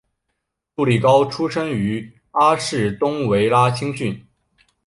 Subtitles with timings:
[0.75, 4.19] 杜利高出身于阿士东维拉青训。